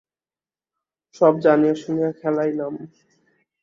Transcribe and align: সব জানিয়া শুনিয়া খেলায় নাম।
সব 1.15 1.33
জানিয়া 1.43 1.75
শুনিয়া 1.75 2.09
খেলায় 2.11 2.53
নাম। 2.53 2.73